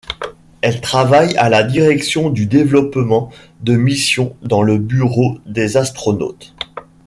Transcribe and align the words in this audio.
Elle 0.61 0.81
travaille 0.81 1.37
à 1.37 1.47
la 1.47 1.61
Direction 1.61 2.31
du 2.31 2.47
développement 2.47 3.31
de 3.59 3.75
missions 3.75 4.35
dans 4.41 4.63
le 4.63 4.79
Bureau 4.79 5.37
des 5.45 5.77
astronautes. 5.77 6.55